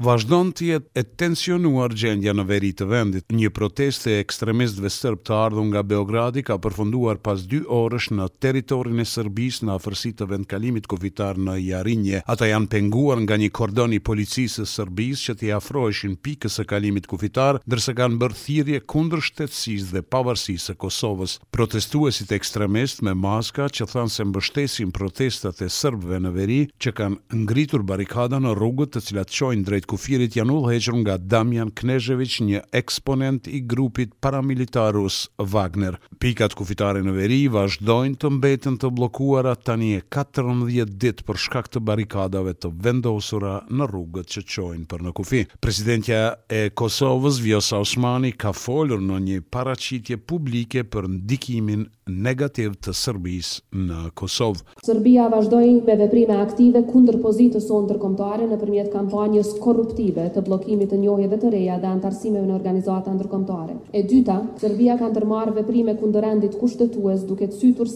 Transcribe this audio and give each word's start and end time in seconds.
Vazhdon 0.00 0.54
të 0.56 0.64
jetë 0.64 0.96
e 0.96 1.02
tensionuar 1.20 1.92
gjendja 1.92 2.32
në 2.32 2.44
veri 2.48 2.70
të 2.72 2.86
vendit. 2.88 3.26
Një 3.36 3.50
protest 3.52 4.06
e 4.08 4.14
ekstremistëve 4.22 4.88
serb 4.88 5.20
të 5.28 5.34
ardhur 5.36 5.66
nga 5.68 5.82
Beogradi 5.84 6.40
ka 6.48 6.54
përfunduar 6.64 7.18
pas 7.20 7.42
2 7.50 7.66
orësh 7.76 8.06
në 8.16 8.24
territorin 8.40 9.02
e 9.04 9.04
Serbisë 9.04 9.66
në 9.68 9.74
afërsi 9.74 10.14
të 10.16 10.30
vendkalimit 10.30 10.88
kufitar 10.88 11.36
në 11.36 11.58
Jarinje. 11.66 12.22
Ata 12.32 12.48
janë 12.48 12.70
penguar 12.72 13.20
nga 13.26 13.36
një 13.42 13.50
kordon 13.58 13.92
i 13.92 13.98
policisë 14.00 14.62
së 14.62 14.72
Serbisë 14.72 15.26
që 15.26 15.34
t'i 15.42 15.50
afroheshin 15.58 16.16
pikës 16.24 16.56
së 16.56 16.64
kalimit 16.72 17.04
kufitar, 17.12 17.60
ndërsa 17.68 17.92
kanë 18.00 18.18
bërë 18.24 18.40
thirrje 18.40 18.80
kundër 18.94 19.20
shtetësisë 19.28 19.92
dhe 19.98 20.00
pavarësisë 20.16 20.70
së 20.72 20.76
Kosovës. 20.86 21.36
Protestuesit 21.52 22.32
ekstremist 22.38 23.04
me 23.04 23.12
maska 23.28 23.68
që 23.68 23.90
thanë 23.92 24.16
se 24.16 24.24
mbështesin 24.32 24.96
protestat 24.96 25.60
e 25.60 25.68
serbëve 25.68 26.24
në 26.24 26.34
veri 26.40 26.58
që 26.80 26.96
kanë 27.02 27.44
ngritur 27.44 27.84
barrikada 27.92 28.40
në 28.40 28.56
rrugët 28.56 28.96
të 28.96 29.04
cilat 29.10 29.36
çojnë 29.42 29.68
drejt 29.68 29.88
kufirit 29.90 30.36
janë 30.38 30.54
ullhequr 30.54 30.98
nga 31.02 31.16
Damian 31.18 31.72
Knežević, 31.74 32.36
një 32.46 32.60
eksponent 32.80 33.48
i 33.50 33.58
grupit 33.66 34.12
paramilitar 34.22 34.94
rus 34.94 35.24
Wagner. 35.54 35.96
Pikat 36.22 36.54
kufitare 36.58 37.02
në 37.02 37.14
veri 37.16 37.38
vazhdojnë 37.54 38.20
të 38.22 38.30
mbeten 38.36 38.78
të 38.78 38.90
bllokuara 38.94 39.56
tani 39.58 39.96
e 39.98 40.04
14 40.16 40.94
ditë 41.02 41.26
për 41.26 41.40
shkak 41.46 41.72
të 41.74 41.82
barrikadave 41.90 42.54
të 42.62 42.70
vendosura 42.84 43.56
në 43.70 43.90
rrugët 43.90 44.30
që 44.36 44.44
çojnë 44.54 44.86
për 44.92 45.04
në 45.08 45.14
kufi. 45.18 45.42
Presidentja 45.60 46.20
e 46.60 46.68
Kosovës, 46.70 47.40
Vjosa 47.42 47.82
Osmani, 47.82 48.30
ka 48.38 48.54
folur 48.54 49.02
në 49.02 49.18
një 49.26 49.40
paracitje 49.54 50.20
publike 50.30 50.86
për 50.86 51.10
ndikimin 51.16 51.88
negativ 52.10 52.74
të 52.84 52.92
Serbisë 52.94 53.62
në 53.86 54.10
Kosovë. 54.18 54.64
Serbia 54.84 55.28
vazhdojnë 55.32 55.86
me 55.86 55.96
veprime 56.00 56.36
aktive 56.42 56.82
kundër 56.88 57.20
pozitës 57.22 57.68
o 57.70 57.80
ndërkomtare 57.86 58.48
në 58.50 58.58
përmjet 58.62 58.90
kampanjës 58.94 59.52
korruptive 59.64 60.26
të 60.34 60.42
blokimit 60.46 60.90
të 60.92 60.98
njohjeve 61.04 61.38
të 61.42 61.52
reja 61.54 61.78
dhe 61.82 61.90
antarësimeve 61.94 62.46
në 62.50 62.56
organizata 62.58 63.14
ndërkomtare. 63.14 63.76
E 63.94 64.02
dyta, 64.12 64.40
Serbia 64.62 64.98
ka 65.00 65.12
tërmarë 65.14 65.54
veprime 65.60 65.94
kundër 66.02 66.26
rendit 66.26 66.56
kushtetues 66.60 67.24
duke 67.28 67.48
të 67.48 67.60
sytur 67.62 67.88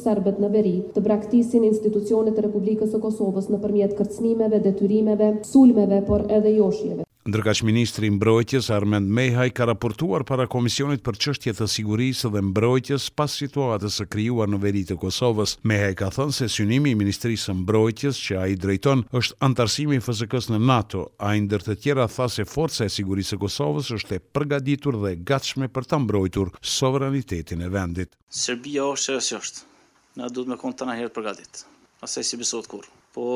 në 0.45 0.51
veri 0.53 0.75
të 0.95 1.01
braktisin 1.05 1.65
institucionet 1.69 2.37
të 2.37 2.47
Republikës 2.47 2.95
o 2.95 3.01
Kosovës 3.03 3.51
në 3.53 3.59
përmjet 3.63 3.97
kërcnimeve, 3.99 4.59
detyrimeve, 4.61 5.31
sulmeve, 5.45 6.03
por 6.07 6.27
edhe 6.29 6.51
joshjeve. 6.59 7.04
Ndërkaç 7.25 7.63
ministri 7.65 8.11
i 8.11 8.13
Mbrojtjes 8.13 8.67
Armand 8.77 9.09
Mehaj 9.17 9.49
ka 9.57 9.65
raportuar 9.71 10.27
para 10.29 10.45
Komisionit 10.55 11.01
për 11.01 11.17
çështje 11.25 11.55
të 11.57 11.67
sigurisë 11.73 12.29
dhe 12.35 12.43
mbrojtjes 12.51 13.07
pas 13.17 13.37
situatës 13.41 13.97
së 13.97 14.05
krijuar 14.13 14.51
në 14.53 14.59
veri 14.61 14.83
të 14.91 14.99
Kosovës. 15.01 15.55
Mehaj 15.65 15.95
ka 16.03 16.11
thënë 16.13 16.37
se 16.43 16.51
synimi 16.53 16.93
i 16.93 16.99
Ministrisë 17.01 17.49
së 17.49 17.55
Mbrojtjes 17.63 18.21
që 18.27 18.37
ai 18.43 18.59
drejton 18.61 19.07
është 19.21 19.39
antarësimi 19.49 19.97
i 19.97 20.05
FSK-s 20.05 20.53
në 20.53 20.61
NATO, 20.69 21.07
a 21.17 21.33
i 21.33 21.41
ndër 21.47 21.65
të 21.71 21.79
tjera 21.87 22.05
tha 22.13 22.29
se 22.37 22.45
forca 22.45 22.85
e 22.85 22.93
sigurisë 22.93 23.39
së 23.39 23.41
Kosovës 23.47 23.89
është 23.97 24.19
e 24.19 24.23
përgatitur 24.37 25.01
dhe 25.07 25.15
gatshme 25.33 25.73
për 25.73 25.89
ta 25.95 26.03
mbrojtur 26.05 26.53
sovranitetin 26.77 27.65
e 27.65 27.73
vendit. 27.73 28.13
Serbia 28.29 28.85
është 28.93 29.17
që 29.31 29.41
është. 29.41 29.65
Na 30.21 30.29
duhet 30.29 30.53
me 30.53 30.61
kontanë 30.61 31.01
herë 31.01 31.17
përgatit. 31.17 31.65
Asaj 32.05 32.29
si 32.35 32.43
besohet 32.45 32.69
kur. 32.69 32.85
Po 33.17 33.31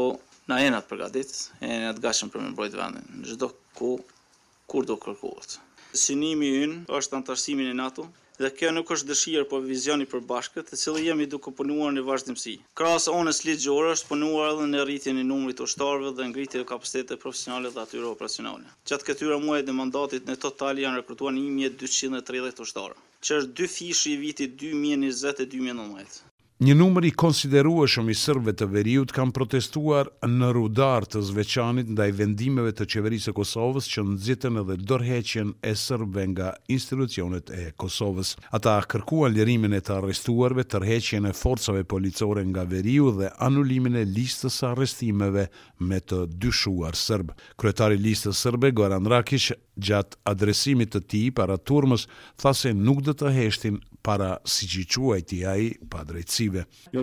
na 0.48 0.56
jenat 0.64 0.86
përgatit, 0.88 1.30
jenat 1.60 1.98
gashëm 2.00 2.30
për 2.32 2.40
me 2.42 2.50
mbrojt 2.54 2.76
vendin, 2.78 3.08
në 3.20 3.26
gjithdo 3.28 3.50
ku, 3.76 3.90
kur 4.70 4.86
do 4.88 4.94
kërkohet. 5.02 5.58
Sinimi 6.04 6.48
ynë 6.62 6.78
është 6.98 7.16
antarësimin 7.18 7.68
e 7.68 7.74
NATO, 7.76 8.06
dhe 8.38 8.48
kjo 8.56 8.70
nuk 8.72 8.88
është 8.94 9.08
dëshirë 9.10 9.42
për 9.44 9.50
po 9.50 9.60
vizioni 9.64 10.06
për 10.08 10.22
bashkët, 10.30 10.68
të 10.70 10.78
cilë 10.80 11.02
jemi 11.08 11.26
duke 11.34 11.52
punuar 11.58 11.92
në 11.96 12.04
vazhdimësi. 12.06 12.54
Kras 12.80 13.08
onës 13.12 13.42
gjore 13.64 13.90
është 13.96 14.08
punuar 14.12 14.52
edhe 14.54 14.68
në 14.70 14.84
rritjen 14.86 15.20
e 15.22 15.26
numrit 15.32 15.60
të 15.60 15.66
ushtarëve 15.68 16.14
dhe 16.18 16.28
ngritje 16.30 16.62
e 16.62 16.68
kapacitetet 16.72 17.20
profesionale 17.24 17.72
dhe 17.74 17.84
atyre 17.84 18.08
operacionale. 18.14 18.68
Gjatë 18.88 19.08
këtyre 19.10 19.38
muajt 19.44 19.68
në 19.68 19.74
mandatit 19.82 20.24
në 20.28 20.38
total 20.46 20.80
janë 20.84 21.02
rekrutuar 21.02 21.36
1230 21.40 22.64
ushtarë, 22.68 22.96
që 23.24 23.40
është 23.42 23.54
dy 23.60 23.92
i 24.14 24.16
vitit 24.26 24.56
2020-2019 24.64 26.27
një 26.60 26.74
numër 26.74 27.04
i 27.06 27.10
konsiderueshëm 27.14 28.08
i 28.10 28.14
sërbëve 28.18 28.52
të 28.58 28.66
veriut 28.72 29.12
kanë 29.14 29.30
protestuar 29.36 30.08
në 30.26 30.48
rudar 30.56 31.04
të 31.06 31.20
zveçanit 31.28 31.92
ndaj 31.94 32.08
vendimeve 32.18 32.72
të 32.74 32.86
qeverisë 32.94 33.30
e 33.30 33.34
Kosovës 33.36 33.86
që 33.92 34.02
nxitën 34.16 34.58
edhe 34.64 34.76
dorheqen 34.90 35.52
e 35.62 35.76
sërbëve 35.78 36.24
nga 36.32 36.48
institucionet 36.74 37.52
e 37.54 37.68
Kosovës. 37.78 38.32
Ata 38.58 38.74
kërkuan 38.90 39.36
lirimin 39.36 39.76
e 39.78 39.80
të 39.86 40.00
arrestuarve, 40.00 40.64
tërheqjen 40.66 41.30
e 41.30 41.34
forcave 41.38 41.84
policore 41.88 42.42
nga 42.50 42.66
veriu 42.66 43.12
dhe 43.20 43.30
anulimin 43.46 44.00
e 44.02 44.02
listës 44.10 44.58
së 44.58 44.72
arrestimeve 44.72 45.46
me 45.78 46.02
të 46.02 46.24
dyshuar 46.42 46.98
sërbë. 46.98 47.38
Kryetari 47.54 48.00
i 48.02 48.02
listës 48.08 48.42
sërbe 48.42 48.72
Goran 48.74 49.06
Rakish, 49.08 49.54
gjatë 49.78 50.18
adresimit 50.26 50.90
të 50.90 51.04
tij 51.06 51.28
para 51.38 51.54
turmës 51.58 52.08
thase 52.42 52.74
nuk 52.74 53.04
do 53.06 53.12
të 53.14 53.30
heshtin 53.36 53.78
para 54.08 54.36
si 54.48 54.64
që 54.70 54.84
quaj 55.04 55.20
të 55.28 55.38
jaj 55.44 55.62
pa 55.92 56.00
drejtësive. 56.08 56.62
Jo, 56.96 57.02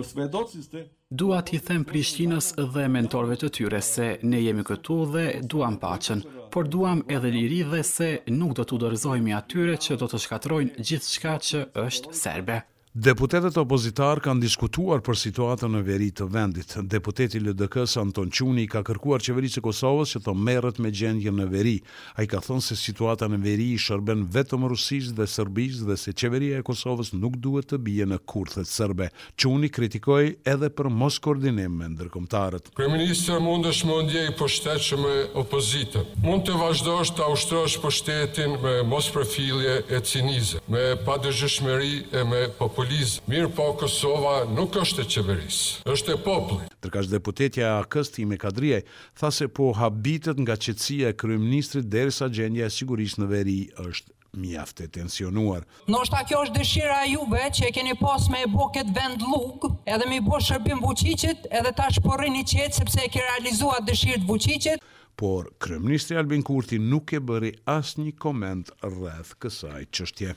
Dua 1.20 1.38
t'i 1.46 1.60
them 1.62 1.84
Prishtinës 1.86 2.48
dhe 2.74 2.86
mentorve 2.90 3.36
të 3.42 3.50
tyre 3.58 3.78
se 3.88 4.06
ne 4.26 4.40
jemi 4.42 4.64
këtu 4.66 4.96
dhe 5.14 5.24
duam 5.54 5.78
pachen, 5.84 6.24
por 6.50 6.66
duam 6.72 7.04
edhe 7.06 7.30
liri 7.36 7.62
dhe 7.70 7.82
se 7.94 8.10
nuk 8.40 8.56
do 8.58 8.66
t'u 8.66 8.80
dorëzojmë 8.82 9.36
atyre 9.38 9.78
që 9.84 10.00
do 10.02 10.10
të 10.10 10.24
shkatrojnë 10.26 10.82
gjithë 10.88 11.12
shka 11.16 11.34
që 11.50 11.66
është 11.86 12.16
serbe. 12.24 12.64
Deputetet 12.96 13.52
opozitar 13.60 14.22
kanë 14.24 14.40
diskutuar 14.46 15.02
për 15.04 15.18
situatën 15.20 15.68
në 15.74 15.82
veri 15.84 16.06
të 16.16 16.24
vendit. 16.32 16.70
Deputeti 16.88 17.36
LDK-s 17.42 17.98
Anton 18.00 18.30
Quni 18.32 18.62
ka 18.72 18.80
kërkuar 18.88 19.20
qeverisë 19.20 19.60
e 19.60 19.64
Kosovës 19.66 20.14
që 20.14 20.22
të 20.24 20.32
merret 20.32 20.78
me 20.80 20.88
gjendjen 20.96 21.36
në 21.36 21.44
veri. 21.52 21.74
Ai 22.16 22.24
ka 22.24 22.40
thënë 22.40 22.64
se 22.64 22.76
situata 22.80 23.28
në 23.28 23.40
veri 23.44 23.66
i 23.74 23.76
shërben 23.84 24.22
vetëm 24.32 24.64
Rusisë 24.72 25.12
dhe 25.18 25.26
Serbisë 25.28 25.90
dhe 25.90 25.96
se 26.00 26.14
qeveria 26.16 26.62
e 26.62 26.64
Kosovës 26.64 27.12
nuk 27.20 27.36
duhet 27.44 27.68
të 27.74 27.80
bie 27.84 28.06
në 28.08 28.16
kurthet 28.32 28.64
serbe. 28.72 29.10
Quni 29.36 29.68
kritikoi 29.68 30.30
edhe 30.54 30.72
për 30.72 30.88
mos 30.88 31.20
koordinim 31.26 31.76
me 31.82 31.90
ndërkombëtarët. 31.92 32.72
Kryeministri 32.80 33.36
mund 33.44 33.68
të 33.68 33.74
shmendje 33.82 34.24
i 34.30 34.34
pushtetshëm 34.40 35.04
me 35.04 35.18
opozitën. 35.44 36.08
Mund 36.24 36.48
të 36.48 36.56
vazhdosh 36.64 37.12
të 37.20 37.28
ushtrosh 37.36 37.76
pushtetin 37.84 38.56
me 38.64 38.78
mos 38.88 39.12
profilje 39.12 39.82
e 39.84 40.64
me 40.72 40.88
padëshmëri 41.04 41.94
e 42.16 42.24
me 42.32 42.42
popull 42.56 42.84
popullis, 42.86 43.20
mirë 43.26 43.48
po 43.56 43.64
Kosova 43.80 44.44
nuk 44.46 44.76
është 44.76 45.02
e 45.02 45.04
qeveris, 45.10 45.56
është 45.90 46.12
e 46.14 46.18
popli. 46.22 46.68
Tërkash 46.84 47.08
deputetja 47.10 47.72
a 47.80 47.84
këst 47.90 48.18
i 48.20 48.24
me 48.26 48.36
kadrije, 48.38 48.82
tha 49.18 49.30
se 49.30 49.48
po 49.48 49.72
habitet 49.74 50.38
nga 50.38 50.54
qëtësia 50.56 51.10
e 51.10 51.16
kryeministrit 51.18 51.88
derisa 51.90 52.28
gjendja 52.30 52.66
e 52.66 52.70
siguris 52.70 53.16
në 53.18 53.26
veri 53.30 53.56
është 53.82 54.12
mjaft 54.36 54.80
e 54.80 54.88
tensionuar. 55.00 55.64
Në 55.90 56.00
është 56.04 56.22
kjo 56.28 56.42
është 56.44 56.58
dëshira 56.60 57.00
juve 57.10 57.44
që 57.56 57.64
e 57.66 57.72
keni 57.74 57.94
pas 57.98 58.28
me 58.30 58.44
e 58.46 58.50
bo 58.52 58.68
këtë 58.74 58.94
vend 58.98 59.22
lukë, 59.32 59.72
edhe 59.96 60.06
me 60.10 60.18
i 60.20 60.24
bo 60.28 60.38
shërbim 60.42 60.82
vëqicit, 60.84 61.48
edhe 61.50 61.72
ta 61.78 61.88
shporin 61.96 62.36
i 62.36 62.44
qetë 62.46 62.76
sepse 62.84 63.02
e 63.02 63.10
ke 63.10 63.24
realizuat 63.24 63.88
dëshirë 63.88 64.22
të 64.22 64.30
vëqicit. 64.30 64.86
Por, 65.16 65.48
Kryeministri 65.64 66.18
Albin 66.20 66.42
Kurti 66.44 66.76
nuk 66.78 67.14
e 67.16 67.22
bëri 67.24 67.54
asë 67.72 68.02
një 68.04 68.14
komend 68.20 68.74
rreth 68.84 69.32
kësaj 69.40 69.86
qështje. 69.96 70.34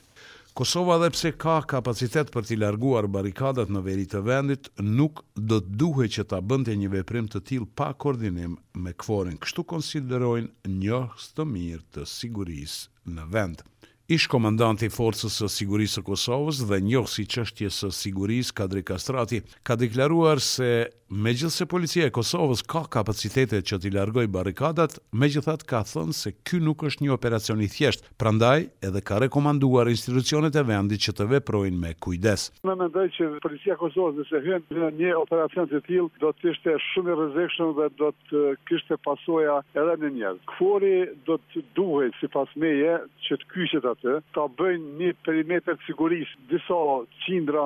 Kosova 0.58 0.98
dhe 0.98 1.08
pse 1.14 1.30
ka 1.42 1.56
kapacitet 1.72 2.30
për 2.36 2.46
t'i 2.48 2.56
larguar 2.60 3.06
barikadat 3.16 3.70
në 3.74 3.82
veri 3.88 4.06
të 4.14 4.22
vendit, 4.28 4.70
nuk 4.98 5.22
do 5.52 5.60
të 5.66 5.76
duhe 5.82 6.08
që 6.16 6.24
ta 6.32 6.40
bënde 6.52 6.74
një 6.80 6.90
veprim 6.96 7.28
të 7.34 7.42
t'il 7.50 7.68
pa 7.82 7.92
koordinim 8.04 8.56
me 8.86 8.94
këforin, 9.04 9.38
kështu 9.46 9.66
konsiderojnë 9.74 10.74
një 10.82 11.00
të 11.38 11.46
mirë 11.54 11.84
të 11.98 12.06
sigurisë 12.16 13.14
në 13.18 13.28
vendë 13.36 13.68
ish 14.10 14.26
komandanti 14.30 14.86
i 14.88 14.92
forcës 14.92 15.36
së 15.38 15.48
sigurisë 15.54 16.00
së 16.00 16.06
Kosovës 16.08 16.64
dhe 16.66 16.80
njohësi 16.88 17.24
çështjes 17.30 17.76
së 17.84 17.90
sigurisë 17.94 18.56
Kadri 18.60 18.82
Kastrati 18.82 19.42
ka 19.62 19.76
deklaruar 19.78 20.40
se 20.42 20.70
megjithse 21.26 21.66
policia 21.66 22.06
e 22.06 22.14
Kosovës 22.14 22.64
ka 22.72 22.84
kapacitetet 22.90 23.66
që 23.66 23.78
të 23.82 23.90
largoj 23.94 24.26
barrikadat, 24.34 24.98
megjithatë 25.22 25.66
ka 25.70 25.82
thënë 25.92 26.14
se 26.22 26.32
ky 26.48 26.58
nuk 26.62 26.82
është 26.90 27.06
një 27.06 27.12
operacion 27.14 27.62
i 27.64 27.68
thjeshtë, 27.70 28.10
prandaj 28.22 28.64
edhe 28.86 29.02
ka 29.08 29.18
rekomanduar 29.22 29.90
institucionet 29.90 30.54
e 30.58 30.62
vendit 30.70 31.02
që 31.06 31.14
të 31.18 31.26
veprojnë 31.36 31.80
me 31.82 31.94
kujdes. 32.04 32.48
Ne 32.66 32.74
mendoj 32.82 33.06
që 33.16 33.30
policia 33.46 33.74
e 33.78 33.82
Kosovës 33.82 34.20
nëse 34.24 34.42
hyn 34.46 34.66
në 34.80 34.90
një 35.00 35.14
operacion 35.22 35.70
të 35.70 35.82
tillë 35.86 36.20
do 36.22 36.32
të 36.38 36.50
ishte 36.54 36.76
shumë 36.90 37.14
i 37.14 37.18
rrezikshëm 37.20 37.74
dhe 37.78 37.88
do 38.02 38.10
të 38.26 38.44
kishte 38.70 38.98
pasojë 39.06 39.58
edhe 39.82 39.96
në 40.02 40.12
njerëz. 40.18 40.42
Kfori 40.54 40.94
do 41.26 41.38
të 41.50 41.64
duhet 41.78 42.18
sipas 42.22 42.54
meje 42.64 42.98
që 43.26 43.40
të 43.44 43.50
kyçet 43.56 43.90
aty, 44.00 44.18
ta 44.34 44.46
bëjnë 44.48 44.96
një 45.00 45.10
perimetër 45.24 45.76
të 45.78 45.84
sigurisë, 45.86 46.36
disa 46.50 46.76
qindra 47.24 47.64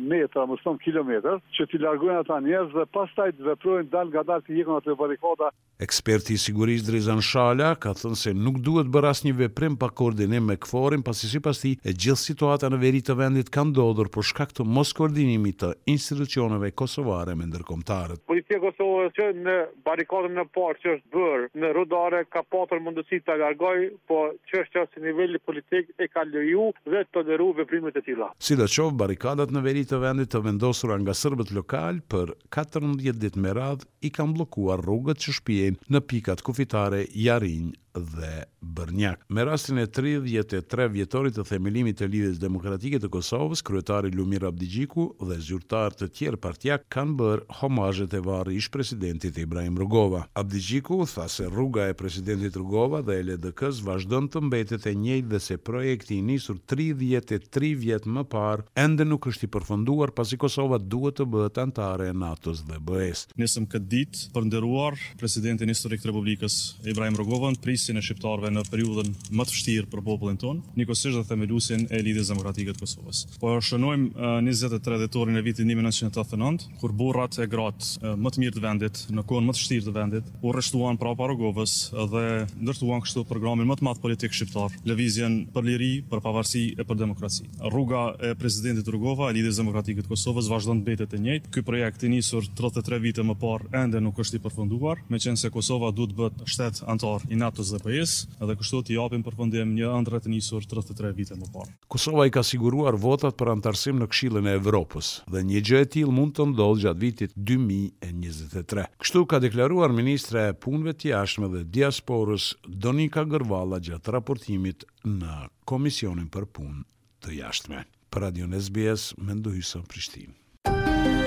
metra, 0.00 0.46
më 0.48 0.58
stëmë 0.62 0.82
kilometrë, 0.84 1.34
që 1.56 1.66
t'i 1.70 1.80
largujnë 1.82 2.20
ata 2.24 2.38
njëzë 2.44 2.76
dhe 2.76 2.84
pas 2.94 3.10
taj 3.16 3.28
të 3.36 3.46
veprojnë 3.50 3.90
dalë 3.92 4.10
nga 4.14 4.24
dalë 4.30 4.46
t'i 4.46 4.60
jekon 4.60 4.78
atë 4.80 4.96
e 4.96 5.52
Eksperti 5.80 6.34
i 6.34 6.36
sigurisë 6.38 6.88
Drizan 6.90 7.22
Shala 7.24 7.74
ka 7.80 7.94
thënë 7.96 8.16
se 8.20 8.32
nuk 8.36 8.58
duhet 8.60 8.88
bëras 8.92 9.22
një 9.24 9.32
veprim 9.38 9.76
pa 9.80 9.88
koordinim 9.88 10.44
me 10.50 10.56
këforin, 10.56 11.02
pasi 11.02 11.26
si 11.28 11.40
pas 11.40 11.56
ti 11.60 11.72
e 11.82 11.92
gjithë 11.92 12.20
situata 12.22 12.68
në 12.68 12.80
veri 12.82 13.00
të 13.00 13.16
vendit 13.16 13.48
ka 13.50 13.64
ndodur, 13.64 14.10
për 14.12 14.26
shkak 14.30 14.52
të 14.56 14.66
mos 14.68 14.92
koordinimit 14.96 15.56
të 15.62 15.70
institucioneve 15.88 16.72
kosovare 16.72 17.34
me 17.34 17.48
ndërkomtarët. 17.48 18.20
Policia 18.28 18.60
Kosovë 18.60 19.08
që 19.16 19.30
në 19.40 19.56
barikodën 19.86 20.36
në 20.36 20.44
parë 20.54 20.80
që 20.84 20.92
është 20.96 21.14
bërë 21.16 21.48
në 21.64 21.72
rudare, 21.76 22.22
ka 22.28 22.44
patur 22.52 22.82
mundësi 22.84 23.22
të 23.24 23.38
largoj, 23.40 23.78
po 24.10 24.20
që 24.52 24.62
është 24.64 24.76
që 24.80 24.84
si 24.92 25.04
nivelli 25.06 25.40
politik 25.50 25.84
e 26.04 26.06
ka 26.14 26.22
leju 26.32 26.66
dhe 26.92 27.00
të 27.10 27.22
veprimet 27.58 27.96
e 28.00 28.04
tila. 28.06 28.30
Si 28.44 28.54
dhe 28.60 28.68
qovë, 28.76 28.94
barikadat 29.02 29.50
në 29.52 29.62
veri 29.66 29.82
të 29.90 29.98
vendit 30.04 30.30
të 30.32 30.42
vendosura 30.46 30.98
nga 31.02 31.14
sërbet 31.20 31.50
lokal 31.58 31.98
për 32.12 32.32
14 32.54 33.18
ditë 33.24 33.42
me 33.42 33.54
radh 33.58 33.82
i 34.06 34.12
kanë 34.16 34.36
blokuar 34.38 34.84
rrugët 34.84 35.22
që 35.26 35.34
shpijen 35.40 35.80
në 35.92 36.02
pikat 36.10 36.44
kufitare 36.46 37.02
Jarin 37.26 37.70
dhe 37.94 38.44
Bërnjak. 38.60 39.24
Me 39.28 39.44
rastin 39.44 39.78
e 39.82 39.86
33 39.86 40.88
vjetorit 40.92 41.34
të 41.34 41.44
themelimit 41.48 41.96
të 41.98 42.06
Lidhjes 42.10 42.38
Demokratike 42.42 42.98
të 43.02 43.08
Kosovës, 43.12 43.62
kryetari 43.66 44.10
Lumir 44.14 44.44
Abdigjiku 44.44 45.06
dhe 45.26 45.36
zyrtarë 45.46 45.96
të 46.02 46.08
tjerë 46.18 46.40
partiak 46.44 46.84
kanë 46.92 47.16
bër 47.22 47.42
homazhe 47.60 48.06
te 48.12 48.20
varri 48.24 48.58
i 48.60 48.64
presidentit 48.72 49.38
Ibrahim 49.42 49.78
Rugova. 49.80 50.24
Abdigjiku 50.38 51.00
tha 51.14 51.26
se 51.32 51.48
rruga 51.48 51.88
e 51.88 51.94
presidentit 51.96 52.56
Rugova 52.60 53.00
dhe 53.06 53.16
e 53.20 53.24
LDK-s 53.30 53.80
vazhdon 53.86 54.28
të 54.32 54.42
mbetet 54.48 54.86
e 54.86 54.94
njëjtë 54.94 55.30
dhe 55.32 55.40
se 55.46 55.56
projekti 55.56 56.18
i 56.20 56.24
nisur 56.30 56.60
33 56.74 57.72
vjet 57.80 58.06
më 58.06 58.26
parë 58.32 58.68
ende 58.84 59.06
nuk 59.08 59.30
është 59.32 59.48
i 59.48 59.52
përfunduar 59.56 60.12
pasi 60.14 60.36
Kosova 60.40 60.78
duhet 60.78 61.16
të 61.20 61.26
bëhet 61.32 61.62
antare 61.64 62.10
e 62.12 62.16
NATO-s 62.16 62.62
dhe 62.68 62.78
BE-s. 62.78 63.26
Nisëm 63.40 63.66
këtë 63.72 63.90
ditë 63.96 64.28
për 64.36 64.46
nderuar 64.50 65.00
presidentin 65.20 65.72
historik 65.72 66.04
të 66.04 66.10
Republikës 66.12 66.60
Ibrahim 66.86 67.16
Rugovën, 67.18 67.56
krisin 67.80 67.96
e 67.96 68.02
shqiptarëve 68.04 68.50
në 68.52 68.62
periudhën 68.68 69.14
më 69.40 69.44
të 69.48 69.54
vështirë 69.54 69.88
për 69.90 70.00
popullin 70.04 70.36
ton, 70.40 70.58
nikosisht 70.76 71.16
dhe 71.16 71.22
themelusin 71.24 71.86
e 71.88 72.00
lidhjes 72.04 72.28
demokratike 72.28 72.74
të 72.76 72.82
Kosovës. 72.82 73.22
Po 73.40 73.54
shënojmë 73.56 74.40
23 74.44 74.98
dhjetorin 75.00 75.38
e 75.40 75.42
vitit 75.46 75.64
1989, 75.64 76.66
kur 76.82 76.92
burrat 76.92 77.38
e 77.40 77.46
gratë 77.48 78.12
më 78.20 78.32
të 78.34 78.42
mirë 78.42 78.56
të 78.58 78.64
vendit 78.66 79.00
në 79.16 79.24
kohën 79.30 79.46
më 79.48 79.54
të 79.56 79.60
vështirë 79.60 79.86
të 79.86 79.94
vendit 79.96 80.28
u 80.42 80.52
rreshtuan 80.52 80.98
pra 81.00 81.14
para 81.16 81.32
rrugës 81.36 81.76
dhe 82.12 82.24
ndërtuan 82.60 83.04
kështu 83.06 83.24
programin 83.30 83.68
më 83.70 83.78
të 83.80 83.86
madh 83.88 84.02
politik 84.04 84.36
shqiptar, 84.36 84.76
lëvizjen 84.90 85.38
për 85.54 85.68
liri, 85.70 85.90
për 86.10 86.22
pavarësi 86.26 86.64
e 86.80 86.84
për 86.88 87.00
demokraci. 87.06 87.48
Rruga 87.72 88.04
e 88.30 88.34
presidentit 88.40 88.88
Rugova 88.92 89.30
e 89.32 89.38
lidhjes 89.38 89.62
demokratike 89.62 90.04
të 90.04 90.12
Kosovës 90.12 90.52
vazhdon 90.52 90.82
të 90.84 90.88
bëhet 90.90 91.16
e 91.16 91.22
njëjtë. 91.24 91.52
Ky 91.54 91.64
projekt 91.70 92.04
i 92.04 92.12
nisur 92.12 92.44
33 92.60 93.00
vite 93.08 93.24
më 93.30 93.38
parë 93.40 93.72
ende 93.84 94.02
nuk 94.04 94.20
është 94.20 94.36
i 94.36 94.44
përfunduar, 94.44 95.00
meqense 95.14 95.48
Kosova 95.54 95.92
duhet 95.94 96.12
të 96.12 96.18
bëhet 96.20 96.46
shtet 96.50 96.82
antar 96.90 97.24
i 97.30 97.38
NATO-s 97.40 97.69
SDP-s 97.70 98.26
dhe 98.46 98.56
kështu 98.58 98.78
të 98.86 98.94
japim 98.96 99.22
përpëndim 99.24 99.72
një 99.76 99.90
ëndër 100.00 100.16
të 100.24 100.30
nisur 100.32 100.64
33 100.68 101.10
vite 101.16 101.36
më 101.38 101.48
parë. 101.54 101.72
Kosova 101.92 102.26
i 102.26 102.32
ka 102.34 102.42
siguruar 102.46 102.98
votat 103.00 103.36
për 103.40 103.52
antarësim 103.54 104.00
në 104.00 104.08
Këshillin 104.10 104.48
e 104.50 104.56
Evropës 104.58 105.10
dhe 105.30 105.42
një 105.50 105.62
gjë 105.70 105.82
e 105.84 105.88
tillë 105.94 106.16
mund 106.16 106.34
të 106.36 106.48
ndodhë 106.52 106.80
gjatë 106.86 107.02
vitit 107.04 107.36
2023. 107.52 108.86
Kështu 109.02 109.22
ka 109.30 109.42
deklaruar 109.46 109.94
Ministre 110.00 110.48
e 110.50 110.56
punëve 110.62 110.96
të 110.98 111.12
jashtme 111.12 111.50
dhe 111.54 111.64
diasporës 111.78 112.50
Donika 112.86 113.26
Gërvalla 113.34 113.80
gjatë 113.88 114.16
raportimit 114.18 114.86
në 115.06 115.40
Komisionin 115.70 116.30
për 116.34 116.48
punë 116.50 116.84
të 117.24 117.38
jashtme. 117.42 117.84
Për 118.10 118.26
Radio 118.26 118.48
SBS, 118.58 119.10
mendoj 119.22 119.60
sa 119.70 119.84
Prishtinë. 119.86 121.19